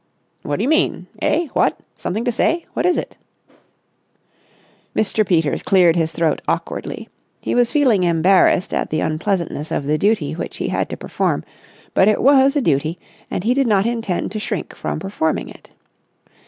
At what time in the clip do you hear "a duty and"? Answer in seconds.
12.55-13.43